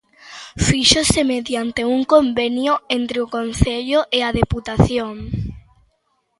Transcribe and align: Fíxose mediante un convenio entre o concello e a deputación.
Fíxose 0.67 1.19
mediante 1.33 1.81
un 1.95 2.01
convenio 2.13 2.73
entre 2.97 3.17
o 3.25 3.31
concello 3.37 3.99
e 4.17 4.19
a 4.27 4.29
deputación. 4.39 5.13